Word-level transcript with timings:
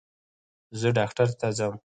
زه 0.79 0.87
ډاکټر 0.97 1.27
ته 1.39 1.47
ځم 1.57 1.73